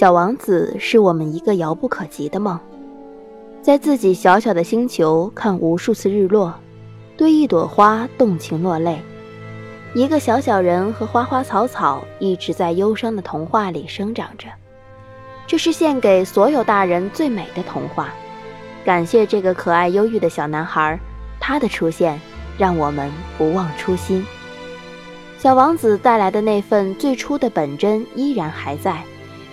[0.00, 2.58] 小王子是我们一个遥不可及的梦，
[3.60, 6.54] 在自己小小的星球看无数次日落，
[7.18, 8.98] 对一朵花动情落泪。
[9.92, 14.48] 一个小小人和花花草草一直在忧伤的童话里生长着，
[15.46, 18.08] 这是献给所有大人最美的童话。
[18.86, 20.98] 感谢这个可爱忧郁的小男孩，
[21.38, 22.18] 他的出现
[22.56, 24.24] 让我们不忘初心。
[25.36, 29.02] 小王子带来的那份最初的本真依然还在。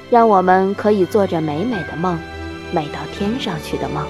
[0.10, 2.18] 让我们可以做着美美的梦，
[2.72, 4.06] 美到天上去的梦。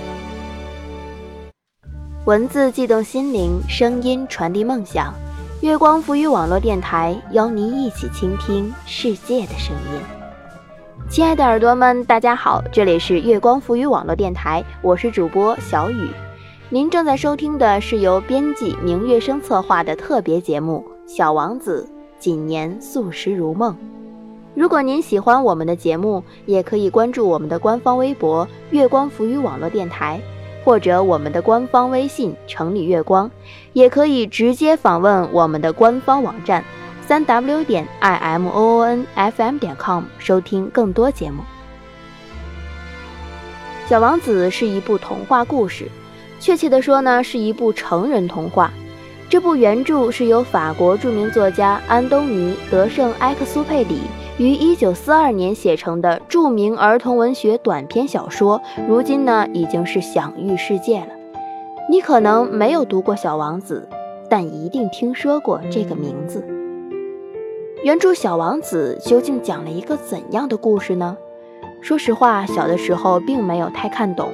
[2.26, 5.14] 文字悸动心灵，声音传递梦想。
[5.62, 10.00] 月光浮语网络电台邀您一起倾听世界的声音。
[11.10, 16.10] 亲爱的耳朵们，大家好，这里是月光浮语网络电台，我是主播小雨。
[16.70, 21.90] 您正在收听的是由编辑明月生策划的特别节目《小王子》，
[22.22, 23.76] 谨年素食如梦。
[24.58, 30.20] 如果您喜欢我们的节目，也可以关注我们的官方微博“月光浮语网络电台”，
[30.66, 33.30] 或者我们的官方微信“城里月光”，
[33.74, 36.64] 也可以直接访问我们的官方网站
[37.06, 41.44] “三 w 点 i m o o n f m 点 com” 收听更多节目。
[43.88, 45.86] 《小王子》是一部童话故事，
[46.40, 48.74] 确切的说呢，是一部成人童话。
[49.30, 54.00] 这部原著是由法国著名作家安东尼·德圣埃克苏佩里。
[54.38, 61.08] 于一九四二年写成的著名儿童文学短篇小说，如今呢已经是享誉世界了。
[61.90, 63.88] 你可能没有读过《小王子》，
[64.30, 66.46] 但一定听说过这个名字。
[67.84, 71.18] 原著《小王子》究竟讲了一个怎样的故事呢？
[71.82, 74.30] 说实话，小的时候并没有太看懂，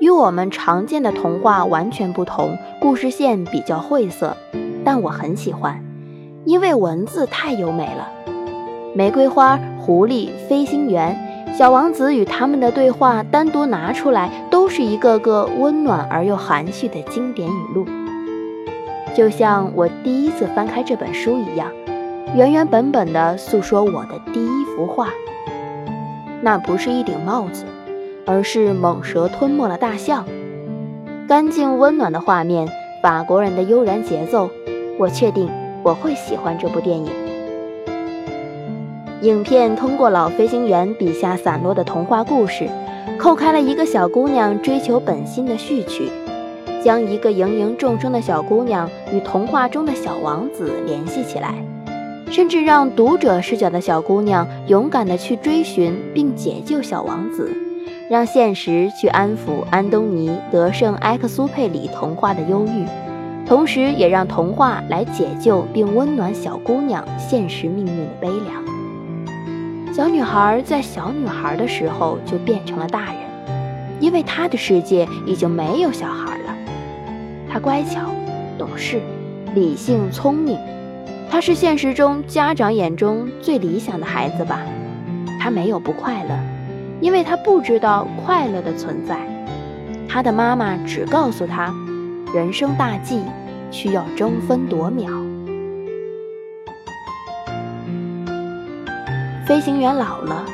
[0.00, 4.36] 与我们常见的童话完全不同，故事线比较晦涩，
[4.84, 5.82] 但我很喜欢，
[6.44, 8.12] 因为文字太优美了。
[8.96, 11.14] 玫瑰花、狐狸、飞行员、
[11.54, 17.84] 小王子与他们的对话，单独拿出来，都是一个个温暖而又含蓄的经典语录。
[19.14, 21.70] 就像我第一次翻开这本书一样，
[22.34, 25.08] 原原本本的诉说我的第一幅画。
[26.40, 27.66] 那不是一顶帽子，
[28.24, 30.24] 而是猛蛇吞没了大象。
[31.28, 32.66] 干净温暖的画面，
[33.02, 34.48] 法国人的悠然节奏，
[34.98, 35.50] 我确定
[35.82, 37.25] 我会喜欢这部电影。
[39.26, 42.68] 影片通过老飞行员笔下散落的童话故事，
[43.18, 46.08] 扣开了一个小姑娘追求本心的序曲，
[46.80, 51.56] 将一个芸芸众生的小姑娘与童话中的小王子联系起来，
[52.30, 57.50] 甚至让读者视角的小姑娘勇敢地去追寻并解救小王子，
[58.08, 62.86] 让现实去安抚安东尼·德圣埃克苏佩里童话的忧郁，
[63.44, 68.75] 同时也让童话来解救并温暖小姑娘现实命运的悲凉。
[69.96, 73.16] 小女孩在小女孩的时候就变成了大人，
[73.98, 76.54] 因为她的世界已经没有小孩了。
[77.50, 78.02] 她乖巧、
[78.58, 79.00] 懂事、
[79.54, 80.58] 理性、聪明，
[81.30, 84.60] 她是现实中家长眼中最理想的孩子吧？
[85.40, 86.38] 她没有不快乐，
[87.00, 89.16] 因为她不知道快乐的存在。
[90.06, 91.74] 她的妈妈只告诉她，
[92.34, 93.22] 人生大计
[93.70, 95.10] 需要争分夺秒。
[99.46, 100.44] 飞行员老了，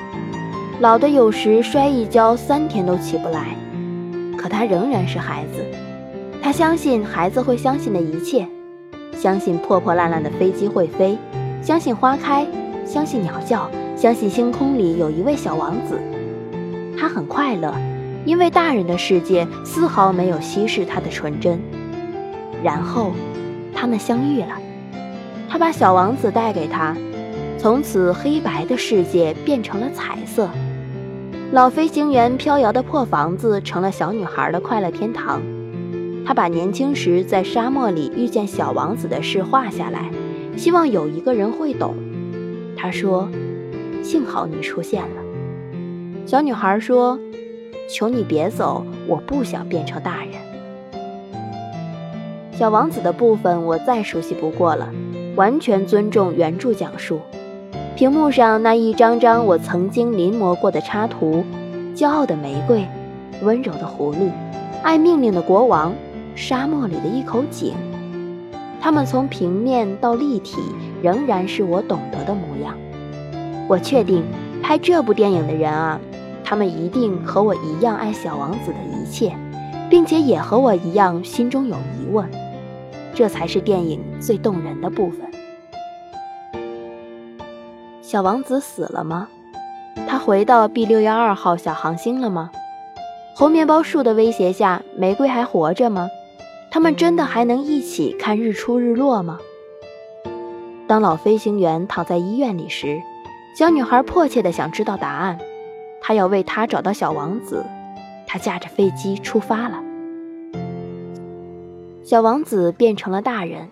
[0.81, 3.57] 老的有时摔一跤三天都起不来，
[4.37, 5.65] 可他仍然是孩子。
[6.43, 8.47] 他相信孩子会相信的一切，
[9.17, 11.17] 相信破破烂烂的飞机会飞，
[11.63, 12.47] 相信花开，
[12.85, 15.99] 相信鸟叫，相信星空里有一位小王子。
[16.99, 17.75] 他很快乐，
[18.27, 21.59] 因为大人的世界丝毫没有稀释他的纯真。
[22.63, 23.13] 然后，
[23.75, 24.55] 他们相遇了，
[25.49, 26.95] 他把小王子带给他。
[27.63, 30.51] 从此，黑白的世界变成了彩色。
[31.53, 35.41] 老飞行员飘摇的破房子成了小女孩的快乐天堂。
[36.27, 40.11] 他把年轻时在沙漠里遇见小王子的事画下来，
[40.57, 41.95] 希望有一个人会懂。
[42.77, 43.29] 他说
[44.03, 45.23] ：“幸好你出现了。”
[46.27, 47.17] 小女孩说
[47.89, 50.33] ：“求你别走，我不想变成大人。”
[52.59, 54.93] 小王子的部分我再熟悉不过了，
[55.37, 57.21] 完全尊重原著讲述。
[57.95, 61.45] 屏幕上那一张张我曾经临摹过的插图：
[61.95, 62.87] 骄傲的玫瑰，
[63.43, 64.31] 温柔的狐狸，
[64.83, 65.93] 爱命令的国王，
[66.35, 67.75] 沙漠里的一口井。
[68.81, 70.57] 他们从平面到立体，
[71.03, 72.75] 仍然是我懂得的模样。
[73.69, 74.25] 我确定，
[74.63, 76.01] 拍这部电影的人啊，
[76.43, 79.37] 他们一定和我一样爱小王子的一切，
[79.91, 82.27] 并且也和我一样心中有疑问。
[83.15, 85.31] 这才是电影最动人的部分。
[88.13, 89.27] 小王子死了吗？
[90.07, 92.51] 他回到 B 六幺二号小行星了吗？
[93.35, 96.11] 红面包树的威胁下，玫瑰还活着吗？
[96.71, 99.39] 他们真的还能一起看日出日落吗？
[100.87, 103.01] 当老飞行员躺在医院里时，
[103.57, 105.39] 小女孩迫切地想知道答案。
[106.03, 107.65] 她要为他找到小王子。
[108.27, 109.83] 她驾着飞机出发了。
[112.05, 113.71] 小王子变成了大人，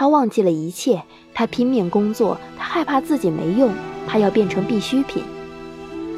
[0.00, 1.02] 他忘记了一切。
[1.34, 3.70] 他拼命工作，他害怕自己没用，
[4.08, 5.22] 他要变成必需品。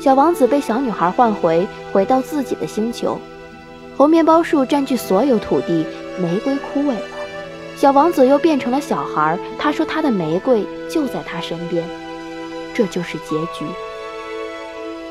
[0.01, 3.19] 小王子被小女孩唤回，回到自己的星球。
[3.97, 5.85] 红面包树占据所有土地，
[6.21, 7.01] 玫瑰枯萎了。
[7.77, 11.85] 小王子又变成了小孩，他说他的玫瑰就在他身边。
[12.73, 13.65] 这就是结局。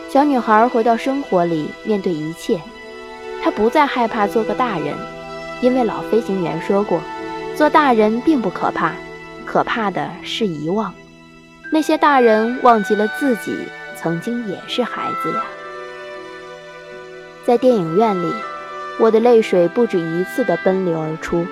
[0.08, 2.58] 小女孩回到生活里，面对一切，
[3.44, 4.96] 她不再害怕做个大人，
[5.62, 7.02] 因为老飞行员说过，
[7.62, 8.92] 做大人并不可怕，
[9.46, 10.92] 可怕的是遗忘。
[11.72, 13.56] 那些大人忘记了自己
[13.96, 15.44] 曾经也是孩子呀。
[17.46, 18.34] 在电影院里，
[19.00, 21.46] 我的泪水不止一次地奔流而出。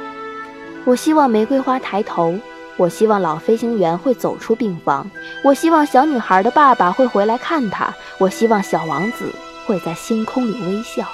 [0.84, 2.40] 我希望玫瑰花抬头。
[2.76, 5.08] 我希望老飞行员会走出病房，
[5.44, 9.32] 我希望小女孩的爸爸会回来看她，我希望小王子
[9.68, 11.08] 会在星空里微笑。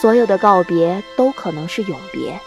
[0.00, 2.40] 所有的告别都可能是永别。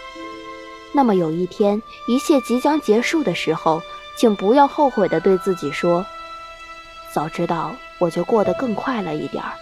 [0.93, 3.81] 那么有一天一切即将结束的时候，
[4.17, 6.05] 请不要后悔地对自己说
[7.13, 9.53] ：“早知道我就过得更快乐一点儿，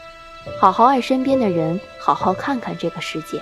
[0.59, 3.41] 好好爱身边的人，好好看看这个世界。”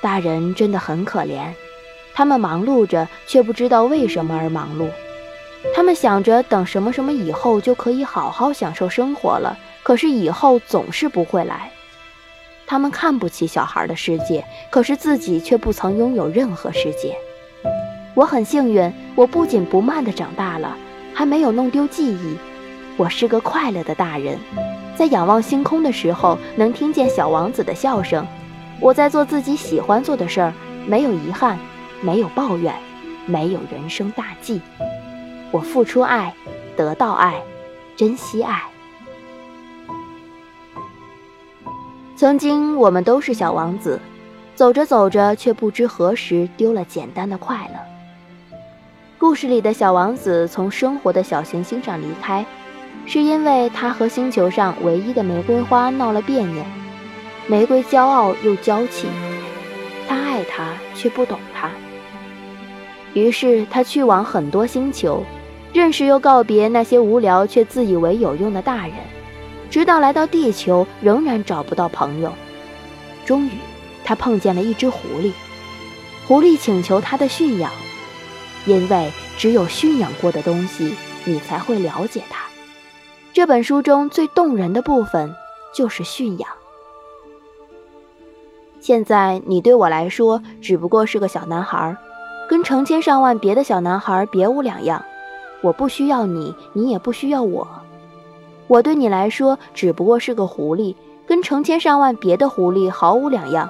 [0.00, 1.52] 大人真的很可怜。
[2.14, 4.88] 他们忙碌着，却不知道为什么而忙碌。
[5.74, 11.72] 他们想着等什么什么以后就可以好好享受生活了，可是以后总是不会来。
[12.66, 17.16] 他们看不起小孩的世界，可是自己却不曾拥有任何世界。
[18.14, 20.76] 我很幸运，我不紧不慢地长大了，
[21.12, 22.36] 还没有弄丢记忆。
[22.96, 24.38] 我是个快乐的大人，
[24.96, 28.26] 在仰望星空的时候能听见小王子的笑声。
[28.80, 30.52] 我在做自己喜欢做的事儿，
[30.86, 31.58] 没有遗憾。
[32.00, 32.74] 没有抱怨，
[33.24, 34.60] 没有人生大计。
[35.50, 36.34] 我付出爱，
[36.76, 37.40] 得到爱，
[37.96, 38.62] 珍惜爱。
[42.16, 43.98] 曾经我们都是小王子，
[44.54, 47.80] 走着走着，却不知何时丢了简单的快乐。
[49.18, 52.46] 故事里的小王子从生活的小行星上离开，
[53.04, 56.62] 是因为他和星球上唯一的玫瑰花闹了别扭。
[57.48, 59.08] 玫瑰骄傲又娇气，
[60.08, 61.68] 他爱她，却不懂她。
[63.12, 65.22] 于是他去往很多星球，
[65.72, 68.94] 认识又告别那些无聊却自以为有用的大人，
[69.74, 72.32] 直到来到地球，仍然找不到朋友。
[73.26, 73.50] 终于，
[74.04, 75.32] 他碰见了一只狐狸，
[76.28, 77.72] 狐狸请求他的驯养，
[78.66, 80.94] 因为只有驯养过的东西，
[81.24, 82.44] 你才会了解它。
[83.32, 85.34] 这本书中最动人的部分
[85.74, 86.48] 就是驯养。
[88.78, 91.96] 现在你对我来说只不过是个小男孩。
[92.48, 95.04] 跟成千上万别的小男孩别无两样，
[95.62, 97.66] 我不需要你，你也不需要我。
[98.66, 100.94] 我对你来说只不过是个狐狸，
[101.26, 103.68] 跟成千上万别的狐狸毫无两样。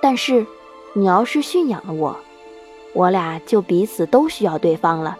[0.00, 0.46] 但是，
[0.94, 2.16] 你要是驯养了我，
[2.92, 5.16] 我俩就彼此都需要对方了。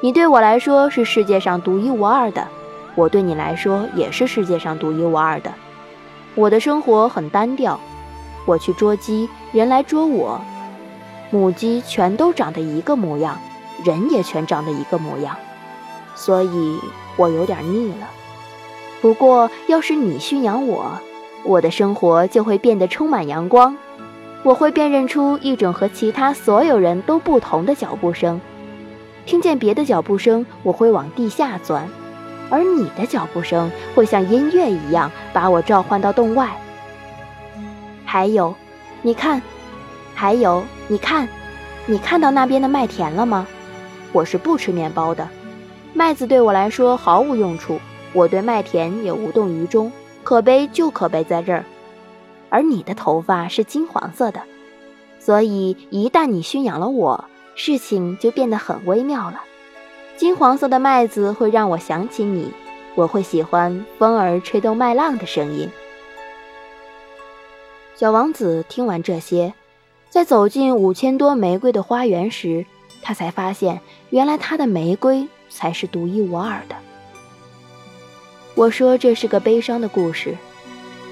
[0.00, 2.46] 你对我来说是世界上独一无二的，
[2.94, 5.52] 我对你来说也是世界上独一无二的。
[6.34, 7.78] 我的生活很单调，
[8.46, 10.40] 我去捉鸡，人来捉我。
[11.30, 13.38] 母鸡全都长得一个模样，
[13.84, 15.36] 人也全长得一个模样，
[16.14, 16.78] 所以
[17.16, 18.08] 我有点腻了。
[19.02, 20.98] 不过，要是你驯养我，
[21.42, 23.76] 我的生活就会变得充满阳光。
[24.44, 28.40] 我会辨认出一种和其他所有人都不同的脚步声，
[29.26, 31.88] 听见别的脚步声，我会往地下钻，
[32.48, 36.48] 而你的脚步声会像音乐一样把我召唤到洞外。
[38.04, 38.54] 还有，
[39.02, 39.42] 你看。
[40.14, 41.28] 还有，你看，
[41.86, 43.48] 你看到那边的麦田了吗？
[44.12, 45.28] 我是不吃面包的，
[45.92, 47.80] 麦子对我来说毫无用处，
[48.12, 49.90] 我对麦田也无动于衷。
[50.24, 51.64] 可悲就可悲在这儿，
[52.48, 54.40] 而你的头发是金黄色的，
[55.18, 57.24] 所以一旦你驯养了我，
[57.56, 59.42] 事情就变得很微妙了。
[60.16, 62.52] 金黄色的麦子会让我想起你，
[62.94, 65.68] 我会喜欢风儿吹动麦浪的声音。
[67.96, 69.52] 小王子听完这些。
[70.08, 72.66] 在走进五千多玫瑰的花园时，
[73.02, 76.76] 他才发现，原来他的玫瑰才是独一无二的。
[78.54, 80.36] 我说这是个悲伤的故事，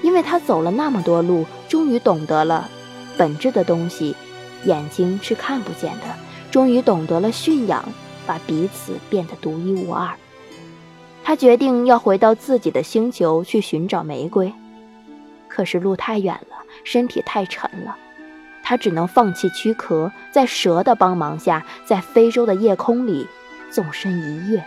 [0.01, 2.69] 因为他走了那么多路，终于懂得了
[3.17, 4.15] 本质的东西，
[4.65, 6.05] 眼睛是看不见的。
[6.51, 7.83] 终于懂得了驯养，
[8.27, 10.11] 把彼此变得独一无二。
[11.23, 14.51] 他决定要回到自己的星球去寻找玫瑰，
[15.47, 17.95] 可是路太远了，身体太沉了，
[18.61, 23.25] 他只能放弃躯壳，在蛇的帮忙下，在非洲的夜空里
[23.71, 24.63] 纵身一跃。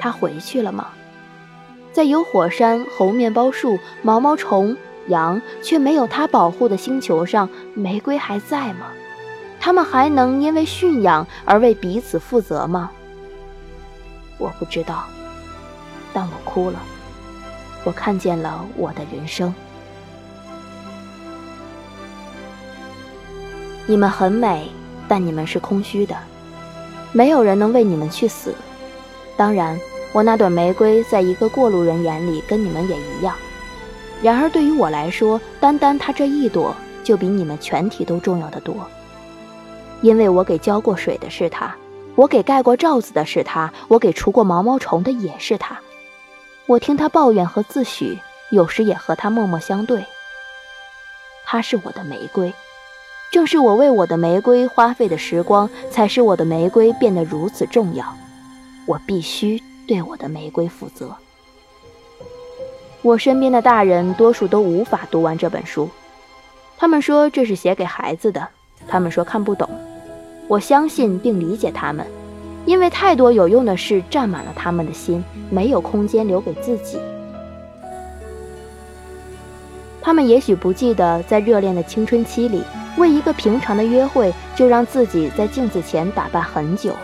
[0.00, 0.88] 他回去了吗？
[1.92, 4.76] 在有火山、猴面包树、毛毛虫、
[5.08, 8.86] 羊却没有他保护的星球上，玫瑰还在吗？
[9.58, 12.90] 他们还能因为驯养而为彼此负责吗？
[14.38, 15.04] 我不知道，
[16.12, 16.78] 但我哭了。
[17.84, 19.52] 我看见了我的人生。
[23.86, 24.70] 你们很美，
[25.08, 26.14] 但你们是空虚的，
[27.10, 28.54] 没有人能为你们去死。
[29.38, 29.80] 当然，
[30.12, 33.34] 我那朵玫瑰在一个过路人眼里跟你们也一样。
[34.20, 38.74] 然而，对于我来说，单单它这一朵就比你们全体都重要的多，
[40.02, 41.74] 因为我给浇过水的是它。
[42.16, 45.78] 我给盖过罩子的是他，我给除过毛毛虫的也是他。
[46.66, 48.18] 我听他抱怨和自诩，
[48.50, 50.04] 有时也和他默默相对。
[51.44, 52.52] 他是我的玫瑰，
[53.30, 58.04] 正是我为我的玫瑰花费的时光，才使我的玫瑰变得如此重要。
[58.88, 61.14] 我必须对我的玫瑰负责。
[63.02, 65.90] 我身边的大人多数都无法读完这本书，
[66.78, 68.48] 他们说这是写给孩子的，
[68.88, 69.68] 他们说看不懂。
[70.48, 72.06] 我相信并理解他们，
[72.64, 76.98] 因为太多有用的事占满了他们的心，没有空间留给自己。
[80.00, 82.62] 他们也许不记得，在热恋的青春期里，
[82.96, 86.94] 为一个平常的约会就让自己在镜子前打扮很久；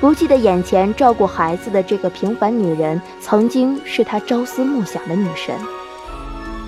[0.00, 5.56] 不记得眼前照顾孩子的这个平凡女人曾经是他朝思暮想的女神；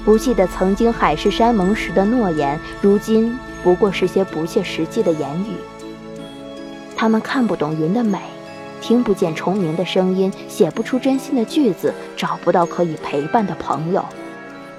[0.04, 5.54] 不记得曾经海誓山盟时的诺言，如今不过是些不切实际的言语。
[6.96, 8.18] 他们看不懂云的美，
[8.80, 14.04] 听不见虫鸣的声音，写不出真心的句子，找不到可以陪伴的朋友。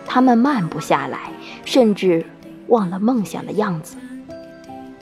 [0.05, 1.31] 他们慢不下来，
[1.63, 2.25] 甚至
[2.67, 3.95] 忘了梦想的样子。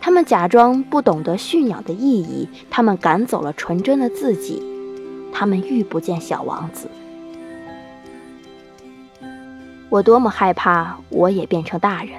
[0.10, 4.60] 他们假装不懂得驯养的意义，他们赶走了纯真的自己，
[5.32, 6.90] 他们遇不见小王子。
[9.88, 12.14] 我多么害怕我也变成大人，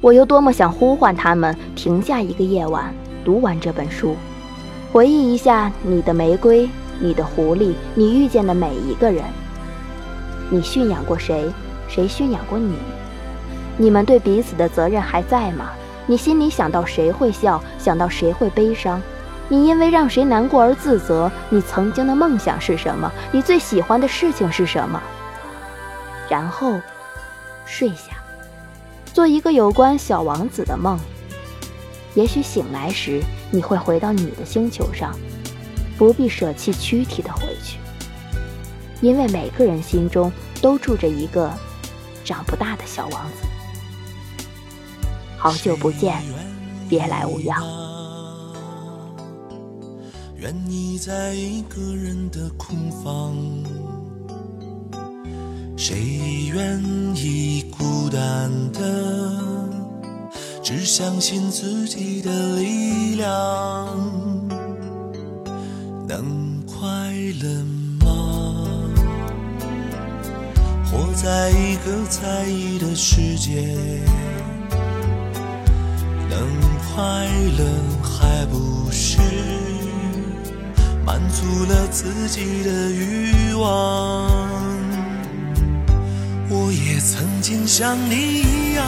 [0.00, 2.90] 我又多么想呼唤他们停下一个夜晚。
[3.22, 4.16] 读完这本书，
[4.90, 6.66] 回忆一下你的玫瑰，
[7.00, 9.22] 你的狐狸，你遇见的每一个人。
[10.48, 11.44] 你驯养过谁？
[11.86, 12.78] 谁驯养过你？
[13.76, 15.66] 你们对彼此的责任还在吗？
[16.06, 19.00] 你心里想到谁会笑，想到谁会悲伤？
[19.48, 21.30] 你因为让谁难过而自责？
[21.50, 23.10] 你曾经的梦想是什么？
[23.32, 25.02] 你最喜欢的事情是什么？
[26.28, 26.80] 然后，
[27.66, 28.16] 睡下，
[29.12, 30.98] 做一个有关小王子的梦。
[32.14, 33.20] 也许醒来时，
[33.50, 35.14] 你会回到你的星球上，
[35.98, 37.78] 不必舍弃躯体的回去，
[39.00, 40.32] 因为每个人心中
[40.62, 41.50] 都住着一个
[42.24, 43.46] 长不大的小王子。
[45.44, 46.22] 好久不见，
[46.88, 47.62] 别来无恙。
[50.36, 53.36] 愿你在一个人的空房，
[55.76, 56.82] 谁愿
[57.14, 59.38] 意孤单的？
[60.62, 63.86] 只相信自己的力量，
[66.08, 67.62] 能快乐
[68.02, 68.90] 吗？
[70.90, 73.76] 活在一个在意的世界，
[76.34, 76.50] 能
[76.90, 77.26] 快
[77.58, 77.64] 乐
[78.02, 79.18] 还不是
[81.06, 84.28] 满足了自己的欲望？
[86.50, 88.84] 我也曾经像你一样。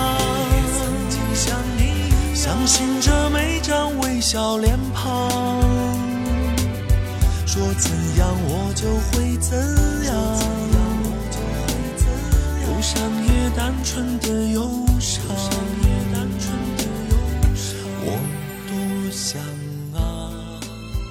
[2.35, 5.29] 相信着每张微笑脸庞，
[7.45, 9.59] 说怎样我就会怎
[10.05, 10.15] 样，
[12.63, 15.25] 忧伤也单纯的忧伤，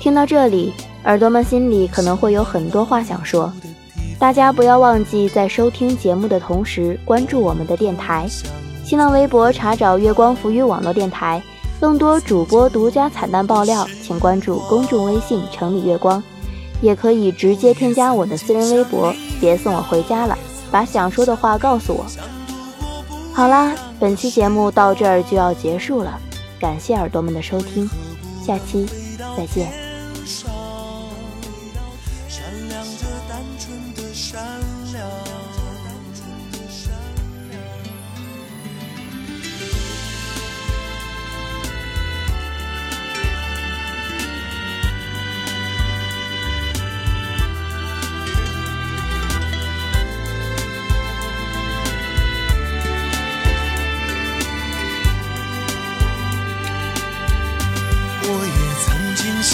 [0.05, 0.71] 听到这里，
[1.05, 3.51] 耳朵们心里可能会有很多话想说，
[4.19, 8.27] 大家不要忘记在收听节目的同时关注我们的电台。
[8.83, 11.41] 新浪微博查找“月光浮语网络电台”，
[11.81, 16.23] 更多主播独家彩蛋爆料，请关注公众微信“城里月光”，
[16.83, 19.11] 也可以直接添加我的私人微博。
[19.41, 20.37] 别送我回家了，
[20.69, 22.05] 把想说的话告诉我。
[23.33, 26.15] 好啦，本期节目到这儿就要结束了，
[26.59, 27.89] 感谢耳朵们的收听，
[28.45, 28.85] 下期
[29.35, 29.84] 再见。